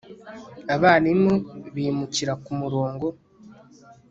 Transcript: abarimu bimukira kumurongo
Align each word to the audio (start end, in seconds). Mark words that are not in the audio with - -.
abarimu 0.75 1.33
bimukira 1.73 2.33
kumurongo 2.43 3.07